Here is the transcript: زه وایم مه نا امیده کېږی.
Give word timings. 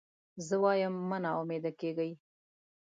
زه 0.47 0.55
وایم 0.63 0.93
مه 1.09 1.17
نا 1.23 1.31
امیده 1.41 1.71
کېږی. 1.79 2.11